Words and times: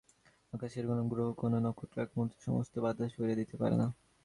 আকাশের 0.53 0.85
কোনো 0.87 1.01
গ্রহ, 1.11 1.27
কোনো 1.41 1.57
নক্ষত্র 1.65 1.97
এক 2.03 2.09
মুহূর্তে 2.15 2.37
সমস্ত 2.47 2.73
বাধা 2.83 3.05
সরিয়ে 3.09 3.39
দিতে 3.41 3.55
পারে 3.57 3.75
না? 3.75 3.87